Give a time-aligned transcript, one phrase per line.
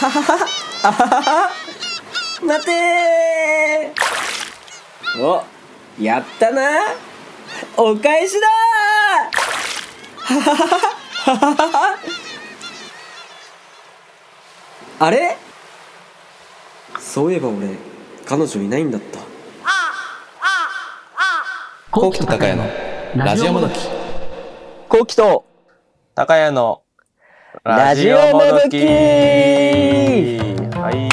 [0.00, 0.32] ははは
[0.82, 1.50] あははは
[2.42, 5.22] 待てー。
[5.22, 5.44] お
[6.02, 6.62] やったな。
[7.76, 10.40] お返しだー。
[10.40, 11.98] ははははははは
[15.00, 15.36] あれ？
[16.98, 17.76] そういえば俺
[18.24, 19.20] 彼女いないんだった。
[21.90, 22.64] コウキと高谷の
[23.16, 23.74] ラジオもどき。
[24.88, 25.44] コウキと
[26.14, 26.79] 高谷の
[27.64, 30.28] ラジオもどきはい。
[30.78, 31.08] はい。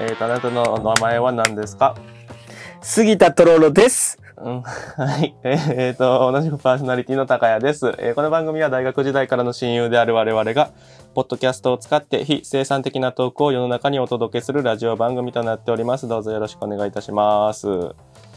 [0.00, 1.94] えーと、あなたの名前は何ですか？
[2.82, 4.62] 杉田とろろですうん。
[4.62, 5.34] はい。
[5.44, 7.94] えーえーと、同じくパーソナリティの高谷です。
[7.98, 10.70] えーこの番組は大学時代からの親友である我々が、
[11.14, 16.08] ポッドキャストを使って非生産的なトークを世の中にお届けするラジオ番組となっております。
[16.08, 17.68] どうぞよろしくお願いいたします。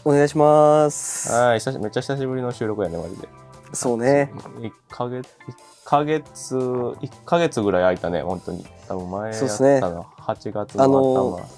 [0.05, 1.59] お願いしますはい。
[1.59, 3.27] 久しめっちゃ久しぶりの収録やね、マジで。
[3.73, 8.65] そうね1ヶ月、一ヶ月、1ヶ月ぐらい空いたね、本当に。
[8.87, 11.49] 多分前やったの、8月のあ頭の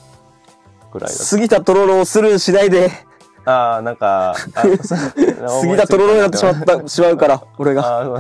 [0.91, 1.23] ぐらいだった。
[1.23, 2.91] 杉田とろろをスルーしないで
[3.45, 4.35] ああ、なんか、
[5.61, 8.19] 杉田とろろになってしまったしまうから俺が。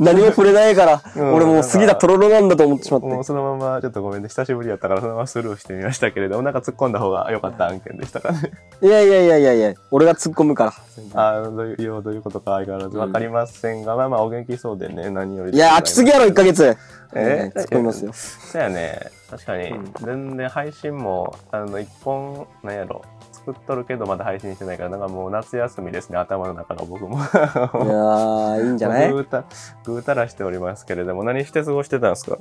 [0.00, 2.84] 何も触れないから、うん俺もう杉田とろろなんだと思って。
[2.84, 8.52] しまってもうそのままちょっとごめんね、久しぶりやったからそのままスルーしてみましたけれども、なんか突っ込んだ方が良かった案件でしたかね。
[8.82, 10.72] いやいやいやいやいや俺が突っ込むから。
[11.14, 12.52] ああ、どういう、どういうことか。
[12.54, 16.02] 相変わらずわかりませんが、まあまあお元気そうでね、何よりでいや飽きす。
[16.02, 16.76] ぎやろ1ヶ月。
[17.14, 18.12] え突っ込みますよ。
[18.12, 19.17] そうやね。
[19.30, 19.92] 確かに、うん。
[20.00, 27.16] 全然配信も、あの、一本、なんやろ、作っとるけどまだ配信してないから、なんかもう夏休みですね、頭の中が僕も。
[27.16, 29.10] いやーいいんじゃない？
[29.12, 29.44] ぐうた、
[29.84, 32.38] ぐうたらしておりますけれども、何して過ごしてたんですか？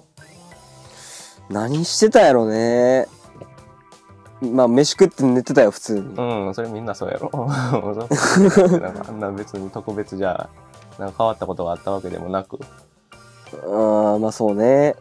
[1.50, 3.08] 何してたやろね。
[4.42, 6.02] まあ飯食って寝てたよ普通に。
[6.16, 7.30] うん、それみんなそうやろ。
[7.48, 10.50] なんかあんな別に特別じゃ、
[11.00, 12.60] なんか変わったことがあったわけでもなく、
[13.54, 14.95] あーまあそうね。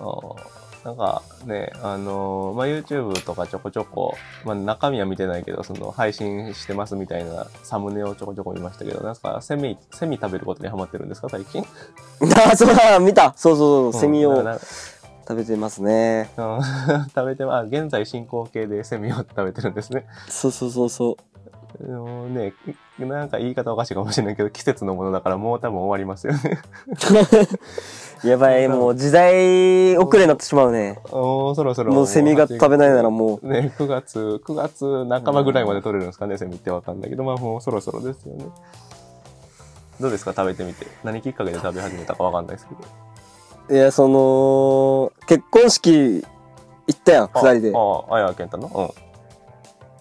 [0.00, 11.62] あーなんかね、あのーまあ、YouTube とかちょこちょこ、まあ、中身は見てないけど、その配信してますみたいなサムネをちょこちょこ見ましたけど、なんかセミ、セミ食べることにハマってるんですか、最近？
[12.52, 13.34] あそうだ見た。
[13.36, 14.42] そうそうそうセミを
[15.28, 16.30] 食べてますね。
[16.38, 16.60] うん
[17.14, 20.06] 食べてまあ、現在進行形でセミを食べてるんですね。
[20.28, 21.16] そうそうそうそう。
[21.16, 21.29] あ
[21.80, 22.52] のね、
[22.98, 26.60] なんか言い方おかしいかもしれないけど、季節のものだからもう多分終わりますよね。
[28.24, 31.92] やばいもう時代遅れになってしまうねおーそろそろ。
[31.94, 38.44] もうセミが食べないならもうね、9月、9月半ばぐらいまで取れるんですかね、セミってわかんないけど、まあもうそろそろですよね。
[40.00, 40.86] どうですか食べてみて。
[41.04, 42.80] 何きっかけで食べ始めたかわかんないですけど。
[43.76, 46.24] いやその結婚式
[46.86, 47.78] 行ったやん二人であ
[48.12, 48.66] あ、あやけんたの？
[48.66, 49.09] うん。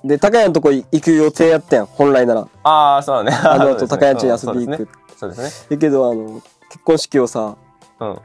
[0.03, 3.37] で高谷のとこ行く予定やったやん本来ならああ、そうだね。
[3.43, 5.41] あの 後高谷ん家に遊びに行くそうですね。
[5.41, 5.75] そうですね。
[5.75, 7.55] だけどあの結婚式をさ
[7.99, 8.19] うん。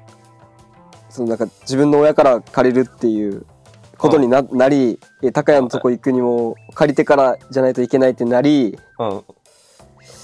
[1.10, 3.46] そのなんか自分の親から借りるっていう
[3.98, 9.24] ことにな,、なりえ高谷のとこ行くにも借りてからじゃないといけないってなりうん。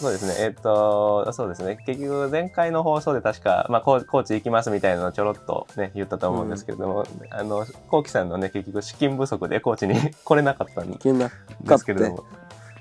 [0.01, 0.35] そうですね。
[0.39, 1.77] えっ、と、そうですね。
[1.85, 9.95] 結局、前回の放送で確か、まあ、コー高知行きますみたいなのをちょろっとね、言ったと思うんですけれども、あの、コウキさんのね、結局、資金不足で 高知に
[10.25, 12.25] 来れなかったんですけれども。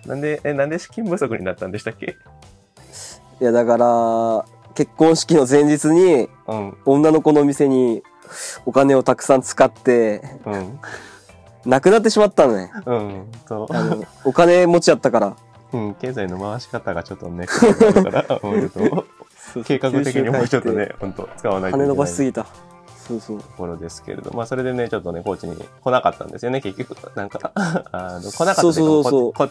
[0.06, 2.16] なんで、え、なんで資金不足になったんでしたっけ？
[3.42, 8.04] いやだから結婚式の前日にうん、女の子の店に
[8.66, 10.80] お金をたくさん使ってうん、
[11.66, 12.72] なくなってしまったのね。
[12.86, 15.38] うん、と、あのお金持ちやったから
[15.72, 22.46] うん、経済の回し方がちょっとね、苦労があるから、もうちょっと、計画的にもうちょっとね、本当使わないといけ金伸ないとばしすぎた。
[23.08, 23.40] そうそう。
[23.58, 26.96] ころですけれど、まあ、それでね、ちょっとね、高知に来なかったんですよね、結局。
[27.16, 27.52] なんか、
[27.92, 29.34] あの、来なかったというかそうそうそう。
[29.34, 29.50] ここ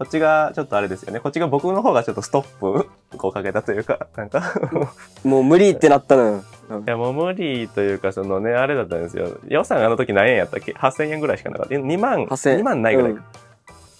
[0.00, 1.20] こっちが、ちょっとあれですよね。
[1.20, 2.88] こっちが僕の方がちょっとストップ
[3.18, 4.54] こうかけたというか、なんか、
[5.24, 6.42] もう無理ってなったのよ。
[6.70, 9.28] いや、もう無理というか、そのね、あれだったんですよ。
[9.46, 11.74] 予算あの時何円やったっけ ?8000 円ぐらいしかなかった。
[11.74, 13.10] 2万、8000 2万ないぐらい。
[13.10, 13.24] うん。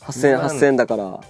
[0.07, 1.21] 8000 2万8000だから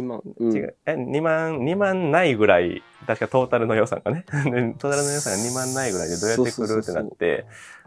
[0.00, 0.74] 今、うん、違う。
[0.86, 4.24] え、2万、2万ないぐらい、確かトータルの予算がね。
[4.44, 7.44] でトータルの予算が2万ないぐらいでどうやって来るってなって、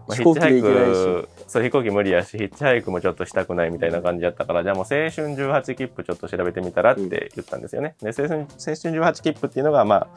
[0.07, 7.95] まあ飛行機で行けないしク、そう、飛行機無理やし、ヒッチハイクもちょっとしたくないみたいな感じだったから、じゃあもう青春18切符ちょっと調べてみたらって言ったんですよね。
[8.01, 10.07] で、青春、青春18切符っていうのが、まあ、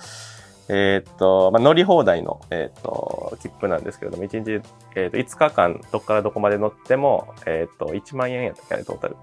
[0.69, 4.63] えーっと、まあ、乗り放題の、えーっと、切符なんですけれども、1日、
[4.97, 9.17] えーっと、5日間、どっからどこまで乗っても、えーっと、1万円やったっけあれ、トータル。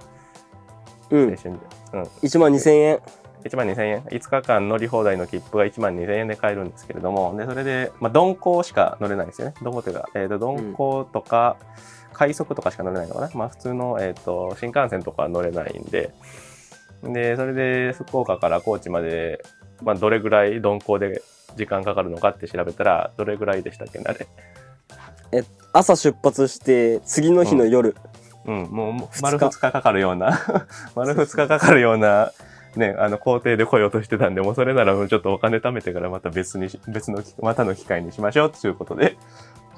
[1.14, 1.60] うん青春で。
[1.94, 2.02] うん。
[2.02, 3.00] 1万2000円
[3.44, 4.02] 1万2000円。
[4.04, 9.54] 5日間乗り放題の切符が1万2000円で買えるんですけれども、で、それで、まあ、鈍行しか乗れないんですよね。
[9.62, 11.58] 鈍行というか、えっ、と、鈍行とか、
[12.14, 13.32] 快速とかしか乗れないのかな。
[13.34, 16.12] まあ、普通の、えっ、と、新幹線とかは乗れないんで、
[17.04, 19.44] で、それで、福岡から高知まで、
[19.82, 21.22] まあ、どれぐらい鈍行で
[21.58, 24.28] 時間かかるのかって調べたらどれぐらいでしたっけねあれ
[25.34, 25.44] え
[25.74, 28.14] 朝出発して次の日の夜、うん
[28.46, 30.40] もうもう丸2日かかるような
[30.96, 32.32] 丸2日かかるような
[32.76, 39.18] ねあの工程で来ようとしてたんでもうそれならもうちょっとお金貯めてからまた別にし別の機またの機会にしましょうっていうことで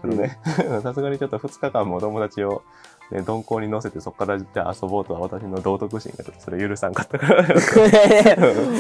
[0.02, 0.40] ちょっとね
[0.84, 2.64] さすがにちょっと2日間もお友達を
[3.12, 7.46] ね、鈍行に乗せてそこからじゃあ遊ぼうとは私の道徳心がちょっとそれ許さんかったから。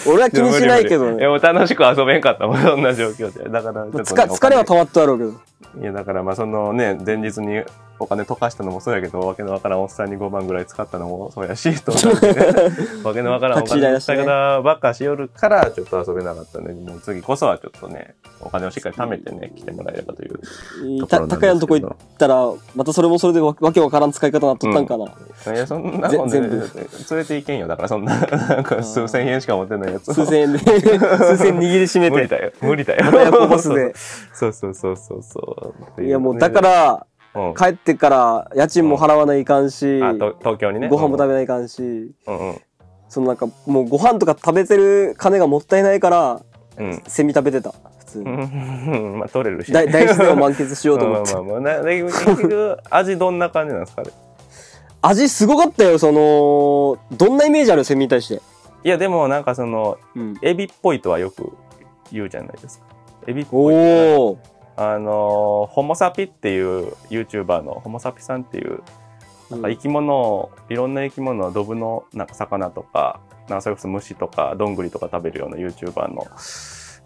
[0.07, 3.47] 俺は気にしないけどいや、ねもう楽しく遊べんかったもん、そんな状況で。
[3.49, 5.33] だからちょっとね、疲疲れは溜まってあるけど
[5.79, 7.63] いや、だからまあそのね、前日に
[7.99, 12.27] お金溶かしたのもそうやけど、わけのわからんおっさんに5万ぐらい使ったのもそうやし、と思って
[13.03, 20.39] わけのわからんお金の使い方ばっかしよるから、ちょっと遊べなかったんで、もう次こそはちょっとね、お金をしっかり貯めてね、来てもらえればという
[20.99, 21.27] とこたろ。
[21.27, 25.05] 高屋のとこ行ったらまたそれもそれでわわけわからん使い方なっとったんかな、
[25.53, 27.67] いや、そんなもんね、ぜ全部連れていけんよ。
[27.67, 30.13] だからそんな、なんか数千円しか持ってないやつを。
[30.13, 32.51] 数千円で数千円握りしめて無理だよ。
[32.61, 33.05] 無理だよ。
[33.05, 33.93] また夜行バスで
[34.33, 35.54] そうそうそうそうそう。
[36.01, 37.05] いやもうだか、ら
[37.35, 40.87] うん、帰ってから家賃も払わないかんし、東京にね。
[40.87, 42.61] ご飯も食べべないかんし、うんうん。
[43.09, 46.41] そのなんかもうご飯とか食べてる金がもったいないから
[46.77, 47.01] うん。
[47.07, 49.71] セミ食べてた普通に、うん まあ取れるし。
[49.71, 51.77] 大大自然を満喫しようと思って、 まあまあま
[52.89, 54.11] あ、味どんな感じなんですかね。
[55.01, 57.83] 味すごかったよそのどんなイメージある？
[57.83, 58.41] セミに対して、
[58.83, 61.51] いや、でもなんかその、うん、エビっぽいとはよく
[62.11, 62.85] 言うじゃないですか。
[63.27, 63.75] エビっぽい。
[63.75, 64.37] おお
[64.77, 68.83] あの、ホモサピっていう YouTuber のホモサピさんっていう
[69.49, 76.25] なんか生き物を、いろんな生き物をドブのなんか魚とか、なんかそれこそ虫とかどんぐりとか食べるような YouTuber の、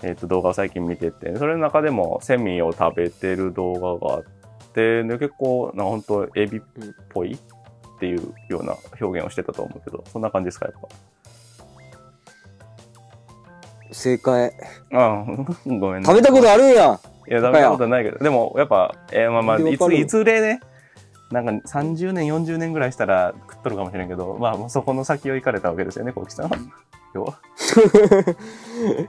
[0.04, 4.24] えー、と動画を最近見てて、それの中でもセミを食べてる動画があっ
[4.74, 6.62] て、で結構なんか本当エビっ
[7.10, 10.82] ぽいっていうような表現をしてたと思うけど、そんな感じですか、やっ
[13.92, 14.54] 正解
[14.92, 14.98] ぱ。
[14.98, 15.26] ああ、
[15.68, 16.06] ごめんね。
[16.06, 16.98] 食べたことあるんや
[17.30, 20.62] いや、食べたことないけど、でもやっぱ、えーまあまあ、いつ、いずれね、
[21.32, 26.58] なんか30年、40年ぐらいしたら食っとるかもしれんけど、まあもうそこの先を行かれたわけですよね、コウキさんは。
[27.14, 27.40] 要は。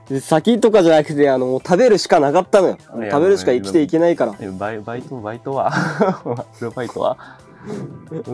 [0.21, 2.77] 先とかじゃなくてあの食べるしかなかったのよ。
[3.09, 4.35] 食べるしか生きていけないから。
[4.39, 5.71] えバイバイト、 バイトは。
[5.73, 7.17] アルバイトは。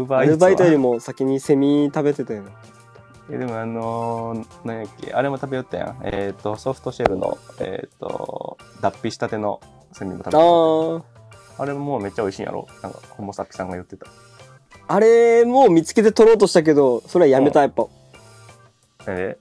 [0.10, 2.44] アルバイトよりも先にセミ食べてたよ。
[3.30, 5.98] えでもあのー、なんやっけ、あれも食べよったやん。
[6.04, 9.60] えっ、と、ソフトシェルの、えっ、と、脱皮したての
[9.94, 10.38] セミも食べた。
[10.38, 11.04] ー
[11.60, 12.68] あれももうめっちゃ美味しいんやろ？
[12.84, 14.08] なんか、ホモサピさんが言ってた。
[14.90, 17.88] あれも見つけて取ろうとしたけどそれはやめたやっぱ
[19.08, 19.38] え？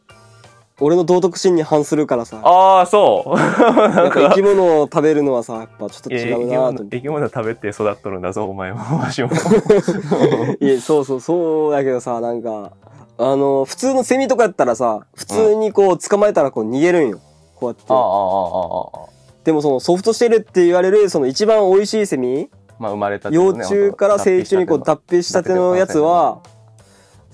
[0.81, 3.47] 俺の道徳心に反するからさああ、そうや
[3.89, 8.81] なんか生き物を食べるのはさやっぱちょっと違うなと生き物食べて育っとるんだぞ、お前も。
[8.99, 9.31] わしも。
[10.61, 12.73] いやそうそうそうだけどさなんか
[13.17, 17.21] あの普通のセミとかやったらさ普通にこう捕まえたらこう逃げるんよ
[17.55, 19.16] こうやってああ、ああ、ああ。
[19.47, 22.51] でもそのソフトシェルって言われるその一番美味しいセミ
[22.81, 26.43] まあ、生まれたて幼虫から成虫にこう脱脱皮したてのやつは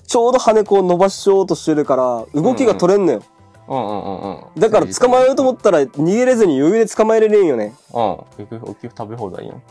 [0.07, 3.23] ちょうど羽こう伸ばしようとしてるから動きが取れんのよ、
[3.67, 4.59] うんうんうんうん。
[4.59, 7.73] だから捕まえようと思ったら逃げれずに余裕で捕まえれるんよね。
[7.93, 8.17] うん。
[8.37, 9.61] 結局、食べ放題やん。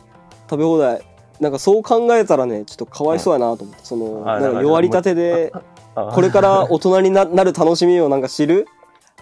[0.50, 1.02] 食べ放題。
[1.40, 3.84] なんかそう考えたらねちょっとかわいそうやなと思って。
[3.84, 5.52] そのあなんか弱りたてで
[5.94, 8.66] あこれから大人にななる楽しみをなんか知る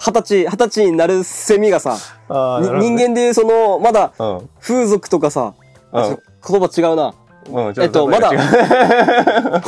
[0.01, 4.49] 二十歳二十歳になるセミがさ、人間でいうそのまだうん。
[4.59, 5.53] 風俗とかさ、
[5.93, 7.15] 言葉違うな。
[7.51, 8.33] うん、えっとまだ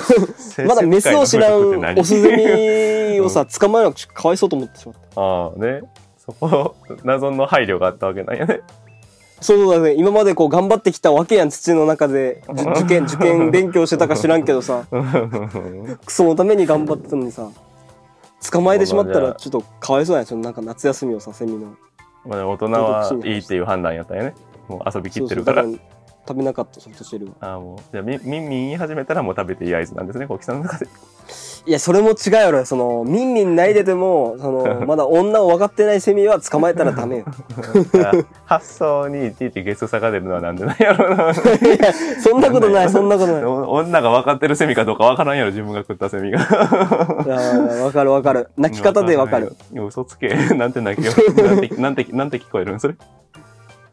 [0.67, 5.21] まだメスを知らんオスゼミをさ捕まえるのかわいそうと思ってしまった。
[5.21, 5.83] ああ、ね。
[6.19, 6.75] そこ、
[7.05, 8.63] 謎の配慮があったわけなんやね。
[9.41, 9.95] そうだね。
[9.95, 12.43] 今までこう頑張ってきたわけやん土の中で。
[12.49, 14.85] 受験受験勉強してたか知らんけどさ。
[16.07, 17.49] そのために頑張ってたのにさ
[18.51, 21.77] 捕まえてしまったらちょっとかわいそうやんちょっとなんか夏休みをさセミの
[22.25, 24.35] まあ、大人はいいっていう判断やったんやね。
[24.69, 25.65] もう遊びきってるから。
[25.65, 27.79] 食べなかったソフトシェルはああ、もう。
[27.91, 30.87] じゃあ、み、みんみん言い始めたらもう食べていい合図なんですね、コウキさんの中で。
[31.65, 37.25] いやそれも違うやろそのミンミン泣いててもその まだ女を分かってないセミは捕まえたらダメよ
[38.05, 38.13] あ
[38.45, 41.23] 発想にいちいちゲス差が出るのはなんでなんやろうな。
[41.25, 41.33] いや
[42.21, 46.41] そんなことない そんなことないお女が分かってるセミかどうか分からんやろ、自分が食ったセミが。
[46.41, 47.39] いや
[47.85, 49.55] 分かる分かる泣き方で分かる。
[49.73, 50.35] いや、嘘つけ。
[50.55, 51.13] なんて泣きよ。
[51.45, 52.95] なんて、なんて、なんて聞こえるんそれ？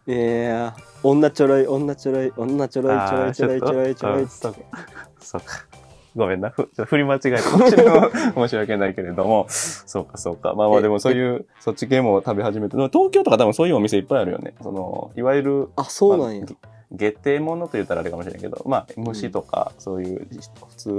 [0.08, 0.74] いや
[1.04, 5.69] 女ちょろい女ちょろい女ちょろいちょろいちょろいちょろいちょろいそうか。
[6.16, 6.50] ごめんな。
[6.50, 8.12] ふちょっと振り間違えたかもしれない。
[8.34, 9.46] 申し訳ないけれども。
[9.50, 10.54] そうか、そうか。
[10.54, 12.78] まあまあえでもそういう、そっち系も食べ始めて。
[12.78, 14.54] でも東京とか多分そういうお店いっぱいあるよね。
[14.62, 20.28] その、いわゆる、あそうなんやまあげ下手物と言ったらあれかもしれないけど、まあ、虫とか、そういう、
[20.68, 20.90] 普通、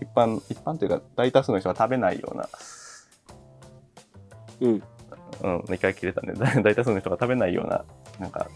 [0.00, 2.48] 一般、一般というか、大多数の人が食べないような
[4.60, 4.82] うん
[5.42, 6.32] うん、2回切れたね。
[6.34, 7.84] だ 大多数の人が食べないような、
[8.18, 8.48] なんか、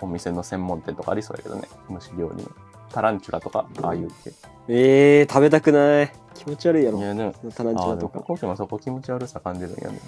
[0.00, 1.68] お店の専門店とかありそうやけどね。
[1.88, 2.50] 虫料理の。
[2.92, 4.32] タランチュラとか、ああいう系。
[4.68, 6.12] えー、食べたくない。
[6.34, 6.98] 気持ち悪いやろ。
[6.98, 8.18] いや、でも、タランチュラとか。
[8.18, 10.00] もコウキもそこ気持ち悪さ感じるんやね。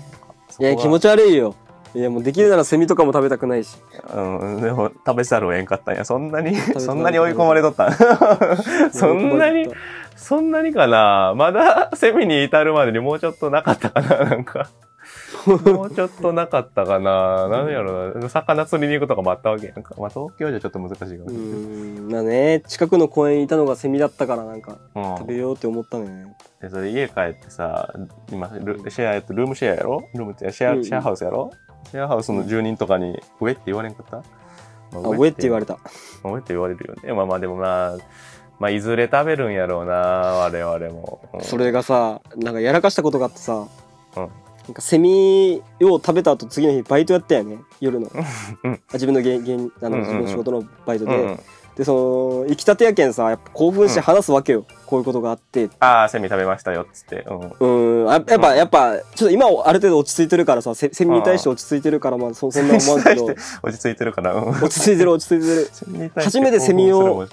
[0.60, 1.54] いや、気持ちち悪いよ。
[1.94, 3.76] いや、もうできるならセミとかも食べたくないし。
[4.14, 6.04] うん、でも食べざるを得んかったんや。
[6.04, 7.92] そんなに、べそんなに追い込まれとったん
[8.92, 9.68] そんなに、
[10.16, 14.68] そんなにかなまだセミに至るまでにもうちょっとなかったかななんか。
[15.46, 18.28] もうちょっとなかったかな何やろな。
[18.28, 19.94] 魚釣りに行くとかもあったわけやんか。
[19.99, 21.32] まあ東京じゃちょっと難しいかもしれうない。
[21.32, 22.12] ーん。
[22.12, 26.37] まあね、近くの公園にいたのがセミだったからなんかうん食べようって思ったのよね。
[26.61, 27.92] で、それ家帰ってさ、
[28.30, 30.08] 今、ルシェアやってルームシェアやろ？
[30.14, 31.50] ルームってシェア、うんうんシェアハウスやろ？
[31.90, 34.16] シェアハウスの住人とかに、上って言われんかった、
[34.99, 35.75] まあ、上って言われた。
[35.75, 35.80] た。
[36.22, 37.12] まあ上って言われるよね。
[37.12, 37.96] まあまあでもまあ、
[38.61, 41.28] まあいずれ食べるんやろうな、我々も。
[41.34, 43.66] うんそれがさ、なんかやらかしたことがあってさ、
[44.16, 44.28] うん
[44.66, 48.11] なんかセミを食べた後次の日バイトやったよね、夜の。
[48.64, 51.14] うんあ自分の芸芸あのうんうんうん自分の仕事のバイトで。
[51.14, 51.40] うんうん
[51.75, 54.66] で、その、行きたてやけんさ、やっぱ興奮して話すわけよ。
[54.87, 55.71] こういうことがあって。
[55.81, 57.25] ああ、セミ食べましたよ、っつって。
[57.61, 58.02] うん。
[58.02, 63.25] うん、あやっぱ、うんやっぱ、ちょっと今ある程度落ち着いてるからさ、セセミに対して落ち着いてるから、まあそそんな思わんけど、
[63.62, 64.35] 落ち着いてるかな。
[64.35, 66.12] うん落ち着いてる落ち着いてる。
[66.16, 67.26] 初めてセミを。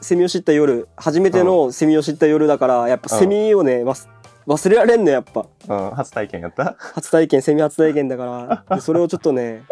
[0.00, 4.06] セミを知った夜、初めてのセミを知った夜だから、やっぱセミをね、忘
[4.46, 5.46] 忘れられんのやっぱ。
[5.68, 6.76] うん、初体験やった？
[6.94, 9.62] 初体験、セミ初体験だから、でそれをちょっとね、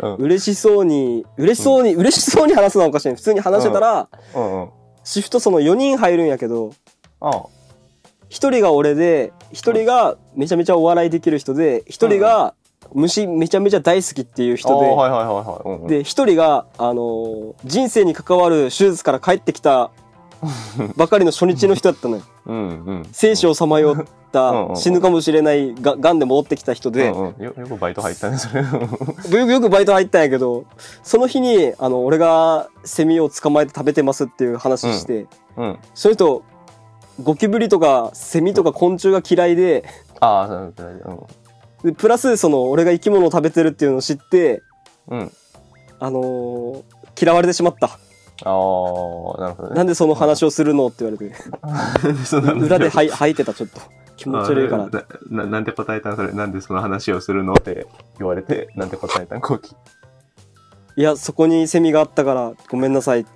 [0.00, 0.14] うん。
[0.16, 3.14] 嬉しそうに、嬉しそうに、嬉しそうに話すのはおかしいね。
[3.14, 4.70] 普通に話してたら、うんうん。
[5.04, 6.72] シフトその4人入るんやけど、
[7.20, 7.42] ああ。
[8.30, 12.54] 1人が俺で、1人がめちゃめちゃお笑いできる人で、1人が
[12.92, 15.68] 虫めちゃめちゃ大好きっていう人で、ああはいはいはいはい。
[15.68, 19.90] うんうん、で、一人が、あのー人生に関わる手術から帰ってきた
[20.96, 22.22] ばかりの初日の人だったのよ。
[22.46, 23.08] うんうん。
[23.12, 28.62] 生死をさまよっうんうんたう、ん死ぬかもしれないが、がんで戻ってきた人で、うんうん、よよくバイト入ったね、それ。
[29.38, 30.64] よくよくバイト入ったんやけど、
[31.02, 35.78] その日に、あの、俺がセミを捕まえて食べてますっていう話して、うん。
[35.94, 36.42] その人、
[37.22, 39.84] ゴキブリとかセミとか昆虫が嫌いで、
[40.20, 41.26] ああ、そうそう
[41.84, 44.62] でプラス、その、俺が生き物を食べてるっていうのを知って、
[45.08, 45.18] うん。
[45.20, 45.32] うん。
[46.00, 46.82] あのー
[47.20, 47.98] 嫌われてしまった。
[48.44, 49.74] ああ、なるほどね。
[49.74, 51.34] なんでその話をするのって言われて。
[52.60, 53.80] 裏で吐い吐いてた、ちょっと。
[54.16, 54.88] 気持ち悪いから。
[55.30, 56.16] なななんて答えたん？
[56.16, 56.32] それ。
[56.32, 57.54] なんでその話をするの？
[57.54, 57.86] って
[58.18, 59.40] 言われて、なんて答えたん？
[59.40, 59.74] コウキ。
[60.96, 63.30] いや、そこにセミがあったから、ごめんなさいって。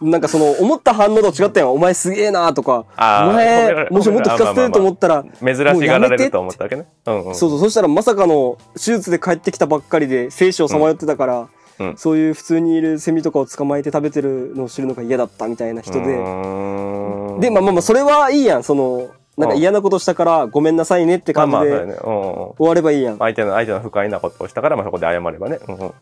[0.00, 1.72] なんかその、思った反応と違ったやん。
[1.72, 6.86] お前すげえなとか、お前、もしもっと聞かせてると思ったら、珍しがられると思ったわけね。
[7.06, 7.34] うんうん。
[7.34, 11.48] そうそう、そしたらまさかの手術で帰ってきたばっかりで、生死をさまよってたから、うん
[11.90, 17.48] うんそういう普通にいるセミとかを捕まえて食べてるのを知るのが嫌だったみたいな人うで。
[17.48, 18.62] で、まあまあまあ、それはいいやん。
[18.62, 21.98] その、なんか嫌なことしたから、ごめんなさいねって感じで。
[22.00, 23.18] 終わればいいやん。
[23.18, 25.58] 相手の、相手の不快なことをしたから、まあそこで謝ればね。
[25.68, 25.92] うんうん。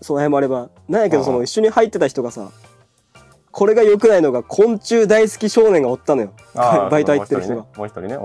[0.00, 0.68] そう謝れば。
[0.88, 2.50] なんやけど、その一緒に入ってた人がさ、
[3.50, 6.30] これが良くないのが昆虫大好き少年がおったのよ。
[6.54, 7.64] バイト入ってる人が。
[7.76, 8.18] もう一人ね。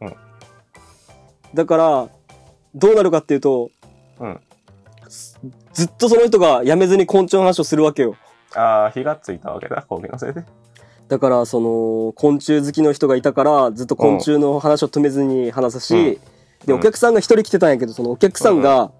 [0.00, 0.16] ね。
[1.54, 2.08] だから、
[2.74, 3.70] どうなるかっていうと。
[4.20, 4.40] うん。
[5.72, 8.16] ずっとその人が辞めずに昆虫の話をするわけよ。
[8.54, 9.84] ああ、火がついたわけだ。
[9.88, 10.44] コウキのせいで。
[11.08, 16.18] だから、その、昆虫好きの人がいたから、ずっと昆虫の話を止めずに話すし、うん
[16.66, 18.92] で、うんお客さんが一人来てたんやけど、そのお客さんが、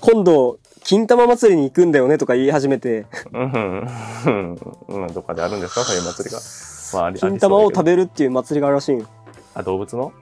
[0.00, 3.88] 今度、金玉祭りに行くんだよねとか言い始めて、うんうん。
[4.26, 4.58] うん。
[4.88, 6.40] うんどっかであるんですかそういう祭りが。
[6.92, 9.06] まあ、あり金玉を食べべるっていう祭りがあるらしいんよ。
[9.54, 10.12] あ、動物の？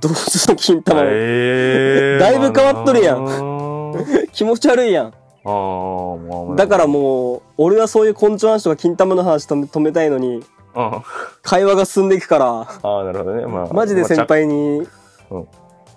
[0.00, 1.04] 動物の金玉を。
[1.06, 3.67] え だいぶ変わっとるやんん。
[4.32, 5.06] 気持ち悪いやん。
[5.06, 5.10] あ
[5.44, 6.56] あ、もう。
[6.56, 10.42] だからもう、俺はそういう昆虫の話とか金玉の話止め止めたいのに、うん。
[10.74, 11.02] あ
[11.42, 13.46] 会話が進んでいくから、あ、なるほどね。
[13.46, 13.72] まあ。
[13.72, 14.86] マジで先輩に
[15.30, 15.48] うん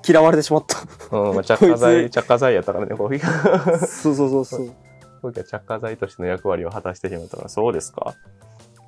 [0.08, 0.78] 嫌われてしまった。
[1.12, 1.30] まあ。
[1.30, 3.78] うん、まあ、 着火剤、着火剤やったからね、コーヒーが。
[3.88, 4.68] そうそうそうそう。
[5.22, 8.16] コーヒーが着火剤としての役割を果たしてしまったから、そうですか？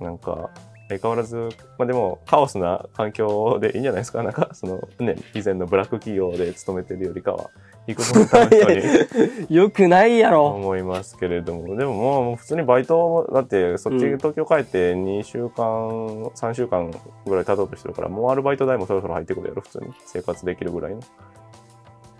[0.01, 0.50] なんか、
[0.89, 4.24] 相変わらず、まあでも、カオスな環境でいいんじゃないですか？
[4.24, 7.51] なんか、その、ね、以前のブラック企業で勤めてるよりかは、
[7.87, 8.75] 幾分楽しそう
[9.47, 9.47] に。
[9.55, 10.47] よくないやろ。
[10.47, 16.91] 思いますけれども、でももう普通にバイト、だってそっちうん東京帰って2週間、3週間
[17.25, 19.87] ぐらい経とうとしてるから、もうアルバイト代もそろそろ入ってくるやろ、普通に。
[20.05, 21.01] 生活できるぐらいの。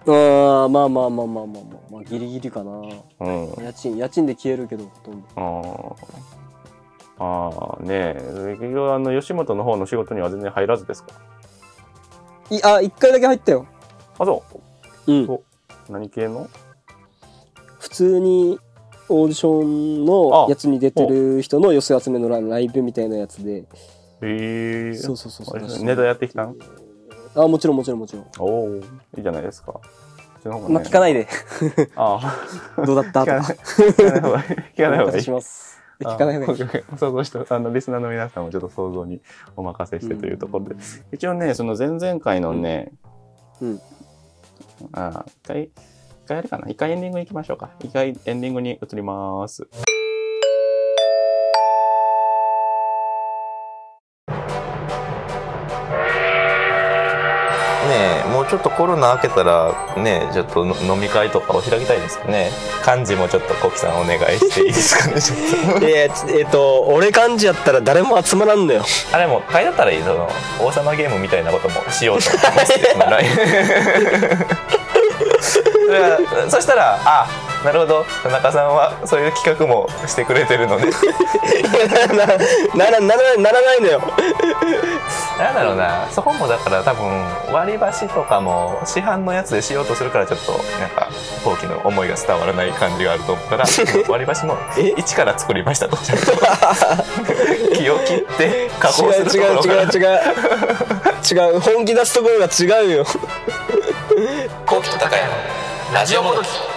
[0.05, 2.72] ああ、まあまあまあまあまあまあ、まあ、ギリギリかな。
[3.22, 3.48] うん。
[3.63, 5.27] 家賃、家賃で消えるけど、ほとんど。
[5.38, 5.96] あ
[7.20, 7.25] あ。
[7.25, 8.58] ああ、ねえ。
[8.60, 11.12] 結局、あの、吉本の方の仕事には全然入らずですか？
[12.50, 13.65] いあ、一回だけ入ったよ。
[14.20, 14.43] あ、そ
[15.08, 15.12] う。
[15.13, 15.39] うん。
[15.90, 16.50] お何系の？
[17.80, 18.60] 普通に、
[19.10, 23.60] オーディションのやつに出てる人の寄せ集めのラライブみたいなやつで。
[23.60, 23.66] へ
[24.22, 24.94] え。
[24.94, 25.84] そうそうそうそう。
[25.84, 26.56] ネタやってきたん？
[27.36, 28.25] あ、もちろんもちろんもちろん。
[28.40, 28.80] おおい
[29.18, 29.80] いじゃないですか。
[30.46, 31.28] まあ、聞かないで。
[31.96, 32.20] あ
[32.78, 32.84] あ。
[32.86, 33.38] どうだったとか。
[33.38, 34.46] 聞かない方がいい。
[34.75, 35.32] 聞かない方がいいし。
[35.32, 35.82] ます。
[36.02, 36.62] 聞かない方がいい。
[36.62, 36.98] い。
[36.98, 39.22] 想像した、あの、リスナーの皆さんもちょっと想像に
[39.56, 40.75] お任せしてというところで。
[41.13, 42.92] 一応ね、その前々回のね、
[43.62, 43.82] うん。
[44.92, 45.72] あ、一回、一
[46.28, 46.70] 回あれかな。
[46.70, 47.72] 一回エンディング行きましょうか。
[47.80, 49.68] 一回エンディングに移ります。
[57.94, 62.50] ねえもうちょっとコロナ明けたらねちょっとの飲み会とかを開きたいですよね。
[62.86, 65.86] 幹事もちょっとコキさんお願いしていいですかねちょっと。
[65.86, 68.84] えー、えっと、俺幹事やったら誰も集まらんのよ。
[69.14, 72.66] あれも会だったらいいその王様ゲームみたいなこともしようと思ってま
[75.40, 75.60] す
[76.50, 77.28] そしたらあ
[77.63, 82.25] なるほど田中さんはそういう企画もしてくれてるの でな、
[82.75, 84.01] なら、なら、ならないのよ。
[85.38, 91.10] なんだろうなそこもだから多分割り箸とかも市販のやつでしようとするからちょっとなんか
[91.43, 93.65] 後期の思いが伝わらない感じがあると思ったら
[94.08, 94.55] 割り箸も
[94.96, 96.32] 一から作りましたとちゃんと
[97.75, 101.53] 木を切って加工すると違うころから違う違う違う。
[101.53, 101.60] 違う。
[101.60, 103.05] 本気出すところが違うよ。
[104.65, 105.29] 後期と高山
[105.93, 106.73] ラジオもどき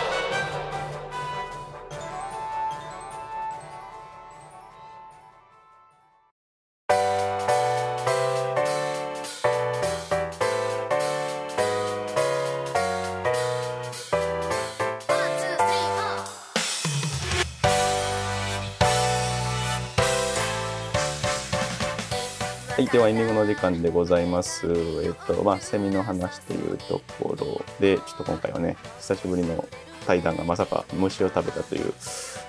[22.96, 24.66] ではエンディングの時間でございます。
[25.04, 29.68] えっと、まあ、セミの話というところで、ちょっと今回はね、久しぶりの
[30.06, 31.92] 対談がまさか虫を食べたという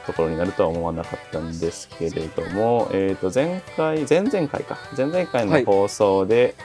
[0.06, 6.56] ところになるとは思わなかったんですけれども、えっと、前回、前々回か、前々回の放送で、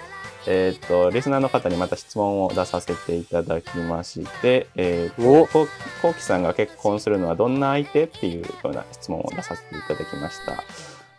[0.46, 5.66] えっと、リスナーの方にまた質問を出させていただきまして、えっおと、
[6.02, 10.62] こうきさんが結婚するのはどんな相手っていうような質問を出させていただきました。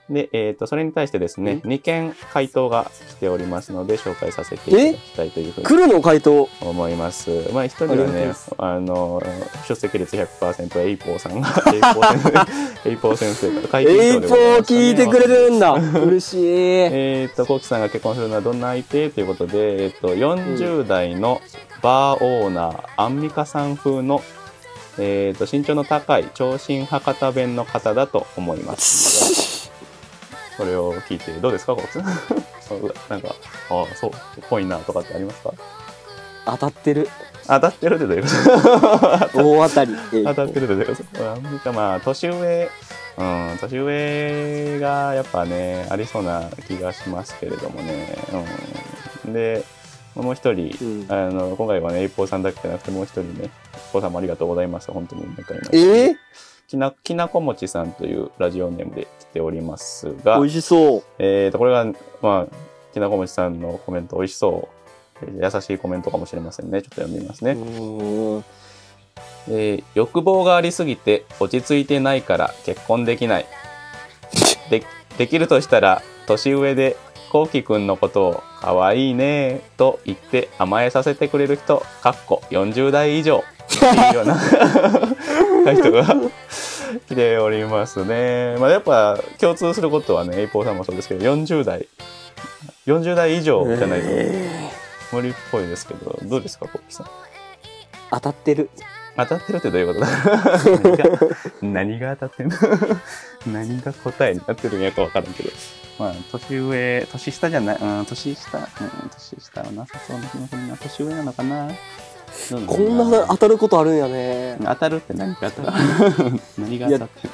[0.09, 6.49] で、えっ、と、それに対してですね、2件回答が来ておりますので、紹介させていただきたいというふうに来るの回答？
[6.61, 7.29] 思います。
[7.53, 9.21] まあ、一人はねあの、
[9.67, 12.23] 出席率100%エイポーさんが、エイポー先
[12.83, 15.33] 生、 エイポー先生からエイポー聞いてくれる。
[15.33, 15.73] るんだ。
[15.73, 16.45] 嬉しい。
[16.47, 19.09] えっ、と、コウキさんが結婚するのはどんな相手？
[19.09, 21.41] ということで、えっ、と、40代の
[21.81, 24.21] バーオーナー、アンミカさん風の、
[24.99, 29.41] えっ、と、身長の高い長身博多弁の方だと思います。
[30.57, 32.03] それを聞いてどうですか、コウキさん。
[32.61, 33.35] そうなんか、
[33.69, 34.11] ああ、そう、
[34.49, 35.51] ぽいなとかってありますか？
[36.45, 37.09] 当たってる。
[37.47, 38.29] 当たってるってどういうこ
[39.33, 39.39] と？
[39.59, 39.95] 大当たり。
[40.13, 41.31] え当たってるってどういうこと？
[41.31, 42.69] アンミカまあ、年上、
[43.17, 48.17] うん、年上がやっぱね、ありそうな気がしますけれどもね。
[49.25, 49.63] うん、で、
[50.15, 54.91] もう一人、うんあの、今回はね、一方さんだけじゃなくて、もう一人ね、一方さんもありがとうございます。
[54.91, 55.23] 本当に
[55.71, 56.15] えー？
[56.73, 61.03] きな、きなこもちさんというラジオネームで来ておりますが、美味しそう。
[61.19, 61.85] えーと、これが、
[62.19, 62.55] まあ、
[62.93, 64.75] きなこもちさんのコメント、美味しそう。
[65.21, 66.81] えー優しいコメントかもしれませんね。
[66.81, 67.51] ちょっと読んでみますね。
[69.49, 73.45] えー欲望がありすぎて落ち着いてないから結婚できない。
[74.71, 74.83] で
[75.19, 76.97] できるとしたら年上で
[77.31, 84.35] こうきくんのことを可愛いねと言って甘えさせてくれる人、かっこ40代以上っていうような
[85.63, 86.15] 回答が
[87.07, 88.55] 来ておりますね。
[88.59, 91.87] まあやっぱ共通することはね、エイポーさんもそうですけど、40代、
[92.85, 97.07] 40代以上じゃないとえー無理っぽいですけど、どうですか、コッキさん？
[98.11, 98.69] 当たってる。
[99.15, 100.07] 当たってるってどういうことだ？
[101.61, 102.57] 何が当たってんの？
[103.45, 105.51] 何が答えになってるんやか分からんけど
[105.99, 108.65] まあ年上年下じゃない、うん、年下、うん、
[109.09, 111.67] 年下はなさそうな気もするな年上なのかな？
[112.67, 114.57] こんな当たることあるんやね。
[114.63, 117.29] 当たるって何が当たる何が当たってる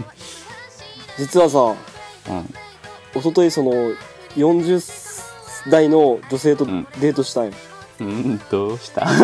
[1.17, 1.75] 実はさ、の
[3.13, 3.71] 一昨日その
[4.35, 6.87] 40代の女性とうん。
[7.01, 7.51] デートしたんよ。
[7.99, 9.01] うん、うん、どうした？
[9.11, 9.15] どう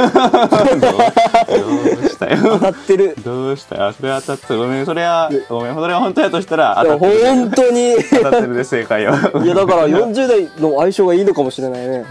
[2.09, 3.15] した当よたってる。
[3.23, 3.77] どうした？
[3.77, 7.25] よそれは当たってごめんそれはごめんそれは本当やとしたら当たってる。
[7.25, 7.91] 本当に。
[7.91, 9.13] い当たってるで正解は。
[9.45, 12.05] やだから40代の相性がいいのかもしれないね。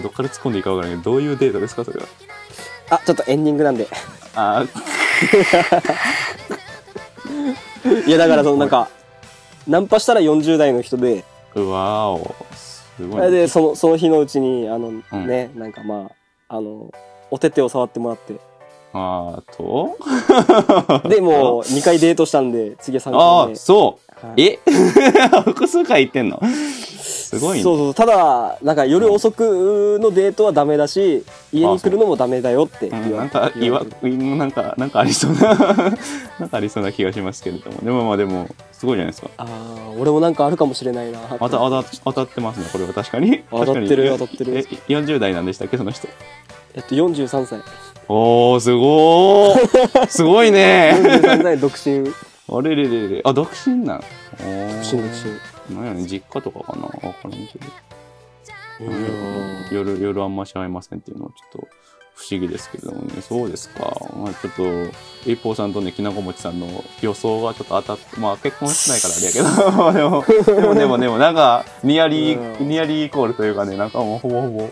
[0.00, 2.06] どっから突っ込んでいいかわからないけどどういうデータですかそれは？
[2.90, 3.86] あ、ちょっとエンディングなんで。
[4.34, 4.64] あ。
[8.06, 8.88] いやだからそのなんか、
[9.66, 11.24] ナンパしたら40代の人で、
[11.54, 12.34] わお。
[12.54, 15.26] すごいね、で、その、その日のうちに、あの、うん。
[15.26, 16.10] ね、なんかま
[16.48, 16.92] あ、あの、
[17.30, 18.34] お手手を触ってもらって。
[18.94, 19.96] あーと？
[21.08, 23.56] で、もう2回デートしたんで、次は3ああ。
[23.56, 24.26] そう。
[24.26, 24.42] はい。
[24.42, 24.58] え？
[25.44, 26.38] 複数回言ってんの？
[27.32, 27.62] すごいね。
[27.62, 35.54] そうそうただなんか夜遅くのデートはダメだし家に来るのもダメだよって言わうんなんかいわ言われてるなんかなんかありそうな
[36.38, 37.78] なんかありそうな気がしますけれども。
[37.82, 39.30] でもまあでもすごいじゃないですか。
[39.38, 41.20] ああ俺もなんかあるかもしれないな。
[41.38, 43.42] 当た当た当たってますねこれは確かに。
[43.50, 44.58] 当たってる当たってる。
[44.58, 44.60] え
[44.92, 46.08] 40代なんでしたっけその人。
[46.74, 47.60] えっと43歳。
[48.08, 50.06] おーすごー。
[50.08, 50.94] すごいね。
[50.98, 52.12] 43歳独身。
[52.54, 53.20] あれれれれ。
[53.24, 54.00] あ独身なん。
[54.00, 54.02] 独
[54.40, 57.66] 独身独身なんやね実家とかかなわからんけど。
[58.80, 59.76] うん。
[59.76, 61.68] 夜夜あんまし会えませんっていうのはちょっと
[62.14, 63.20] 不思議ですけれどもね。
[63.20, 70.22] そうですか、まあ、ちょっと一方さんとねきなこもちさんの予想がちょっと当たってまあ結婚してないからあれやけど。
[70.44, 72.68] でもでもでもでもなんかニアリー、うん。
[72.68, 74.70] ニアリーイコールというかねなんかもうほぼほぼ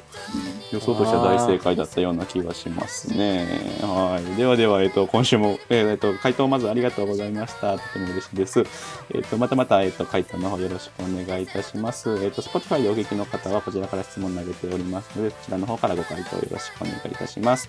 [0.73, 3.47] 予想としては大正解だったような気がしますね。
[3.83, 4.37] はい。
[4.37, 7.79] ではでは、えっと今週も、えっと回答まずありがとうございました。
[7.79, 8.65] とても嬉しいです。
[9.13, 12.09] えっとまたまた、えっと回答の方よろしくお願いいたします。
[12.23, 17.69] えっと Spotify でお聞きの方はこちらから質問投げておりますのでこちらの方からご回答よろしくお願いいたします。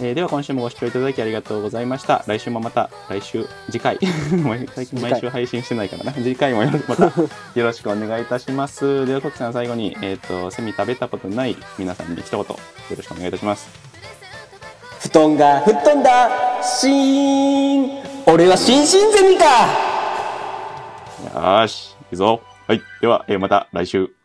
[0.00, 2.24] えーでは今週もご視聴いただきありがとうございました。
[2.28, 3.98] 来週もまた、来週、次回、
[4.44, 6.12] 毎最近毎週配信してないからな。
[6.12, 7.04] 次回もよろまた
[7.58, 9.06] よろしくお願いいたします。
[9.06, 12.46] では、コキさん最後に、えっ、と、セミ食べたことない皆さんに一言、よ
[12.96, 13.68] ろしくお願いいたします。
[15.00, 16.28] 布団が吹っ飛んだ
[16.62, 19.44] シーン俺は新進ゼミか
[21.24, 22.40] よーし、いくぞ。
[22.68, 22.82] はい。
[23.00, 24.17] では、えーまた来週。